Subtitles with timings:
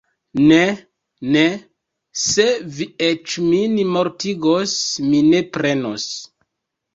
[0.51, 0.57] Ne,
[1.35, 1.43] ne,
[2.21, 2.45] se
[2.77, 4.75] vi eĉ min mortigos,
[5.11, 6.09] mi ne prenos!